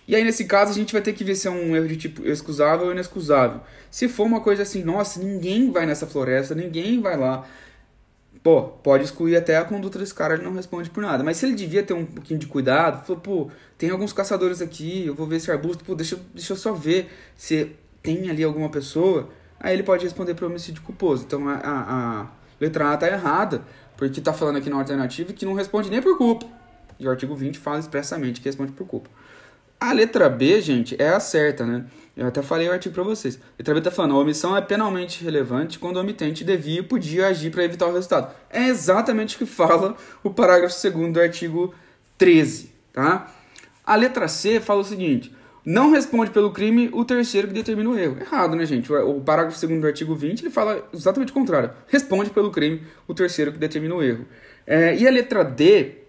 E 0.07 0.15
aí, 0.15 0.23
nesse 0.23 0.45
caso, 0.45 0.71
a 0.71 0.73
gente 0.73 0.91
vai 0.91 1.01
ter 1.01 1.13
que 1.13 1.23
ver 1.23 1.35
se 1.35 1.47
é 1.47 1.51
um 1.51 1.75
erro 1.75 1.87
de 1.87 1.95
tipo 1.95 2.27
excusável 2.27 2.87
ou 2.87 2.91
inexcusável. 2.91 3.61
Se 3.89 4.09
for 4.09 4.25
uma 4.25 4.41
coisa 4.41 4.63
assim, 4.63 4.83
nossa, 4.83 5.21
ninguém 5.21 5.71
vai 5.71 5.85
nessa 5.85 6.07
floresta, 6.07 6.55
ninguém 6.55 6.99
vai 6.99 7.15
lá, 7.15 7.47
pô, 8.43 8.63
pode 8.63 9.03
excluir 9.03 9.35
até 9.35 9.57
a 9.57 9.63
conduta 9.63 9.99
desse 9.99 10.13
cara, 10.13 10.33
ele 10.33 10.43
não 10.43 10.53
responde 10.53 10.89
por 10.89 11.01
nada. 11.01 11.23
Mas 11.23 11.37
se 11.37 11.45
ele 11.45 11.55
devia 11.55 11.83
ter 11.83 11.93
um 11.93 12.05
pouquinho 12.05 12.39
de 12.39 12.47
cuidado, 12.47 13.05
falou, 13.05 13.21
pô, 13.21 13.51
tem 13.77 13.89
alguns 13.89 14.13
caçadores 14.13 14.61
aqui, 14.61 15.05
eu 15.05 15.15
vou 15.15 15.27
ver 15.27 15.37
esse 15.37 15.51
arbusto, 15.51 15.83
pô, 15.83 15.95
deixa, 15.95 16.19
deixa 16.33 16.53
eu 16.53 16.57
só 16.57 16.73
ver 16.73 17.11
se 17.35 17.71
tem 18.01 18.29
ali 18.29 18.43
alguma 18.43 18.69
pessoa, 18.69 19.29
aí 19.59 19.73
ele 19.73 19.83
pode 19.83 20.03
responder 20.03 20.33
por 20.33 20.45
homicídio 20.45 20.81
culposo. 20.81 21.23
Então 21.25 21.47
a, 21.47 21.53
a, 21.55 22.21
a 22.21 22.27
letra 22.59 22.91
A 22.91 22.97
tá 22.97 23.07
errada, 23.07 23.63
porque 23.95 24.19
tá 24.19 24.33
falando 24.33 24.57
aqui 24.57 24.69
na 24.69 24.77
alternativa 24.77 25.31
que 25.33 25.45
não 25.45 25.53
responde 25.53 25.89
nem 25.89 26.01
por 26.01 26.17
culpa. 26.17 26.47
E 26.99 27.07
o 27.07 27.09
artigo 27.09 27.35
20 27.35 27.57
fala 27.59 27.79
expressamente 27.79 28.41
que 28.41 28.47
responde 28.47 28.71
por 28.71 28.87
culpa. 28.87 29.09
A 29.81 29.93
letra 29.93 30.29
B, 30.29 30.61
gente, 30.61 30.95
é 31.01 31.09
a 31.09 31.19
certa, 31.19 31.65
né? 31.65 31.85
Eu 32.15 32.27
até 32.27 32.43
falei 32.43 32.69
o 32.69 32.71
artigo 32.71 32.93
para 32.93 33.01
vocês. 33.01 33.37
A 33.37 33.55
letra 33.57 33.73
B 33.73 33.81
tá 33.81 33.89
falando, 33.89 34.13
a 34.13 34.19
omissão 34.19 34.55
é 34.55 34.61
penalmente 34.61 35.23
relevante 35.23 35.79
quando 35.79 35.97
o 35.97 36.01
omitente 36.01 36.43
devia 36.43 36.81
e 36.81 36.83
podia 36.83 37.25
agir 37.25 37.49
para 37.49 37.63
evitar 37.63 37.87
o 37.87 37.93
resultado. 37.93 38.31
É 38.51 38.67
exatamente 38.67 39.35
o 39.35 39.39
que 39.39 39.45
fala 39.47 39.97
o 40.23 40.29
parágrafo 40.29 40.75
2 40.79 41.11
do 41.11 41.19
artigo 41.19 41.73
13, 42.15 42.71
tá? 42.93 43.33
A 43.83 43.95
letra 43.95 44.27
C 44.27 44.59
fala 44.59 44.81
o 44.81 44.83
seguinte, 44.83 45.35
não 45.65 45.89
responde 45.89 46.29
pelo 46.29 46.51
crime 46.51 46.91
o 46.93 47.03
terceiro 47.03 47.47
que 47.47 47.53
determina 47.55 47.89
o 47.89 47.97
erro. 47.97 48.17
Errado, 48.21 48.55
né, 48.55 48.67
gente? 48.67 48.93
O, 48.93 49.19
parágrafo 49.21 49.59
2 49.59 49.81
do 49.81 49.87
artigo 49.87 50.13
20 50.13 50.41
ele 50.41 50.51
fala 50.51 50.87
exatamente 50.93 51.31
o 51.31 51.33
contrário. 51.33 51.71
Responde 51.87 52.29
pelo 52.29 52.51
crime 52.51 52.83
o 53.07 53.15
terceiro 53.15 53.51
que 53.51 53.57
determina 53.57 53.95
o 53.95 54.03
erro. 54.03 54.27
É, 54.67 54.95
e 54.95 55.07
a 55.07 55.11
letra 55.11 55.43
D 55.43 56.00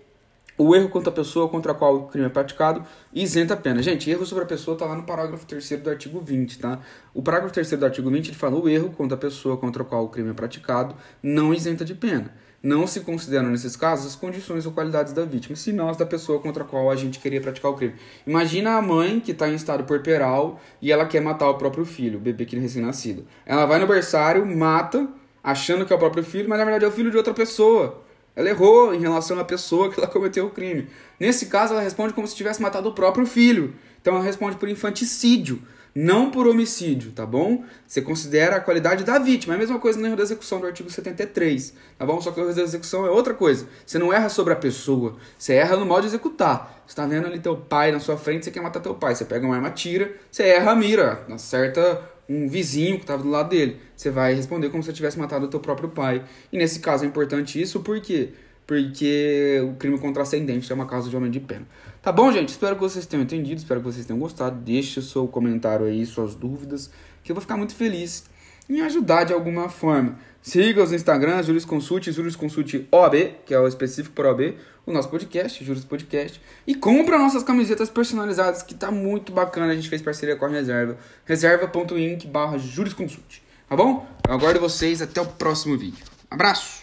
o 0.57 0.75
erro 0.75 0.89
contra 0.89 1.11
a 1.11 1.13
pessoa 1.13 1.49
contra 1.49 1.73
a 1.73 1.75
qual 1.75 1.97
o 1.97 2.07
crime 2.07 2.27
é 2.27 2.31
praticado 2.31 2.85
isenta 3.13 3.55
a 3.55 3.57
pena. 3.57 3.83
Gente, 3.83 4.11
erro 4.11 4.25
sobre 4.27 4.45
a 4.45 4.47
pessoa 4.47 4.75
está 4.75 4.87
lá 4.87 4.95
no 4.95 5.05
parágrafo 5.05 5.47
3 5.47 5.71
do 5.81 5.91
artigo 5.91 6.21
20, 6.21 6.59
tá? 6.59 6.81
O 7.15 7.23
parágrafo 7.23 7.55
3 7.55 7.71
do 7.73 7.85
artigo 7.85 8.11
20 8.11 8.29
ele 8.29 8.37
fala 8.37 8.57
o 8.57 8.69
erro 8.69 8.91
contra 8.91 9.17
a 9.17 9.21
pessoa 9.21 9.57
contra 9.57 9.83
a 9.83 9.87
qual 9.87 10.05
o 10.05 10.09
crime 10.09 10.31
é 10.31 10.35
praticado 10.35 10.95
não 11.23 11.53
isenta 11.53 11.85
de 11.85 11.95
pena. 11.95 12.33
Não 12.63 12.87
se 12.87 13.01
consideram 13.01 13.51
nesses 13.51 13.75
casos 13.75 14.07
as 14.07 14.15
condições 14.15 14.65
ou 14.67 14.73
qualidades 14.73 15.13
da 15.13 15.25
vítima, 15.25 15.57
senão 15.57 15.89
as 15.89 15.97
da 15.97 16.07
pessoa 16.07 16.39
contra 16.39 16.63
a 16.63 16.67
qual 16.67 16.93
a 16.93 16.95
gente 16.95 17.19
queria 17.19 17.41
praticar 17.41 17.73
o 17.73 17.75
crime. 17.75 17.95
Imagina 18.25 18.77
a 18.77 18.83
mãe 18.83 19.19
que 19.19 19.33
está 19.33 19.49
em 19.49 19.55
estado 19.55 19.83
porperal 19.83 20.61
e 20.81 20.93
ela 20.93 21.05
quer 21.05 21.21
matar 21.21 21.49
o 21.49 21.55
próprio 21.55 21.85
filho, 21.85 22.19
o 22.19 22.23
bebê 22.23 22.45
que 22.45 22.55
é 22.55 22.61
recém-nascido. 22.61 23.27
Ela 23.45 23.67
vai 23.67 23.81
no 23.81 23.87
berçário, 23.89 24.47
mata, 24.47 25.09
achando 25.43 25.85
que 25.85 25.93
é 25.93 25.97
o 25.97 25.99
próprio 25.99 26.23
filho, 26.23 26.49
mas 26.49 26.57
na 26.57 26.65
verdade 26.65 26.85
é 26.85 26.89
o 26.89 26.93
filho 26.93 27.11
de 27.11 27.17
outra 27.17 27.35
pessoa. 27.35 28.01
Ela 28.35 28.49
errou 28.49 28.95
em 28.95 29.01
relação 29.01 29.39
à 29.39 29.45
pessoa 29.45 29.91
que 29.91 30.01
ela 30.01 30.09
cometeu 30.09 30.47
o 30.47 30.51
crime. 30.51 30.89
Nesse 31.21 31.47
caso, 31.47 31.75
ela 31.75 31.83
responde 31.83 32.15
como 32.15 32.27
se 32.27 32.35
tivesse 32.35 32.63
matado 32.63 32.89
o 32.89 32.95
próprio 32.95 33.27
filho. 33.27 33.75
Então, 34.01 34.15
ela 34.15 34.25
responde 34.25 34.57
por 34.57 34.69
infanticídio, 34.69 35.63
não 35.95 36.31
por 36.31 36.47
homicídio, 36.47 37.13
tá 37.13 37.27
bom? 37.27 37.65
Você 37.87 38.01
considera 38.01 38.57
a 38.57 38.61
qualidade 38.61 39.05
da 39.05 39.19
vítima. 39.19 39.53
É 39.53 39.57
a 39.57 39.59
mesma 39.59 39.79
coisa 39.79 40.01
no 40.01 40.07
erro 40.07 40.17
da 40.17 40.23
execução 40.23 40.59
do 40.59 40.67
artigo 40.67 40.91
73, 40.91 41.75
tá 41.99 42.07
bom? 42.07 42.21
Só 42.21 42.33
que 42.33 42.41
o 42.41 42.45
erro 42.45 42.55
da 42.55 42.63
execução 42.63 43.05
é 43.05 43.11
outra 43.11 43.35
coisa. 43.35 43.69
Você 43.85 43.99
não 43.99 44.13
erra 44.13 44.31
sobre 44.31 44.55
a 44.55 44.57
pessoa, 44.57 45.17
você 45.39 45.53
erra 45.53 45.77
no 45.77 45.85
modo 45.85 46.01
de 46.01 46.07
executar. 46.09 46.83
Você 46.87 46.97
tá 46.97 47.07
vendo 47.07 47.27
ali 47.27 47.39
teu 47.39 47.57
pai 47.57 47.93
na 47.93 48.01
sua 48.01 48.17
frente, 48.17 48.45
você 48.45 48.51
quer 48.51 48.63
matar 48.63 48.81
teu 48.81 48.95
pai. 48.95 49.15
Você 49.15 49.27
pega 49.27 49.45
uma 49.45 49.55
arma, 49.55 49.71
tira, 49.71 50.13
você 50.31 50.45
erra 50.45 50.73
a 50.73 50.75
mira, 50.75 51.27
acerta 51.31 52.01
um 52.29 52.49
vizinho 52.49 52.97
que 52.97 53.03
estava 53.03 53.23
do 53.23 53.29
lado 53.29 53.51
dele. 53.51 53.79
Você 53.97 54.11
vai 54.11 54.35
responder 54.35 54.71
como 54.71 54.83
se 54.83 54.87
você 54.87 54.93
tivesse 54.93 55.19
matado 55.19 55.47
o 55.47 55.49
teu 55.49 55.61
próprio 55.61 55.89
pai. 55.89 56.25
E 56.53 56.59
nesse 56.59 56.81
caso 56.81 57.05
é 57.05 57.07
importante 57.07 57.61
isso, 57.61 57.81
por 57.81 58.01
quê? 58.01 58.31
Porque 58.67 59.61
o 59.69 59.75
crime 59.75 59.99
contra 59.99 60.23
ascendente 60.23 60.71
é 60.71 60.75
uma 60.75 60.87
causa 60.87 61.11
de 61.11 61.17
homem 61.17 61.31
de 61.31 61.41
pena. 61.41 61.67
Tá 62.01 62.13
bom, 62.13 62.31
gente? 62.33 62.51
Espero 62.51 62.77
que 62.77 62.81
vocês 62.81 63.07
tenham 63.07 63.23
entendido, 63.23 63.59
espero 63.59 63.81
que 63.81 63.87
vocês 63.87 64.07
tenham 64.07 64.19
gostado. 64.19 64.57
Deixe 64.61 65.01
o 65.01 65.03
seu 65.03 65.27
comentário 65.27 65.87
aí, 65.87 66.05
suas 66.07 66.35
dúvidas, 66.35 66.91
que 67.23 67.33
eu 67.33 67.35
vou 67.35 67.43
ficar 67.43 67.57
muito 67.57 67.75
feliz 67.75 68.25
em 68.69 68.81
ajudar 68.81 69.25
de 69.25 69.33
alguma 69.33 69.69
forma. 69.69 70.19
Siga 70.41 70.83
os 70.83 70.93
Instagrams, 70.93 71.47
Juros 71.47 71.65
Consult, 71.65 72.11
Juros 72.11 72.35
Consult 72.35 72.87
OAB, 72.91 73.15
que 73.47 73.55
é 73.55 73.61
o 73.61 73.69
específico 73.69 74.15
para 74.15 74.29
OAB, 74.29 74.57
o 74.85 74.93
nosso 74.93 75.09
podcast, 75.09 75.65
Juros 75.65 75.85
Podcast. 75.85 76.41
E 76.67 76.75
compra 76.75 77.17
nossas 77.17 77.45
camisetas 77.45 77.89
personalizadas, 77.89 78.63
que 78.63 78.75
tá 78.75 78.91
muito 78.91 79.31
bacana. 79.31 79.73
A 79.73 79.75
gente 79.75 79.89
fez 79.89 80.03
parceria 80.03 80.35
com 80.35 80.45
a 80.45 80.49
Reserva. 80.49 80.99
Reserva.inc 81.25 82.27
barra 82.27 82.59
Juros 82.59 82.93
Consult. 82.93 83.41
Tá 83.69 83.77
bom? 83.77 84.07
Eu 84.27 84.35
aguardo 84.35 84.59
vocês 84.59 85.01
até 85.01 85.21
o 85.21 85.27
próximo 85.27 85.79
vídeo. 85.79 86.05
Abraço! 86.31 86.83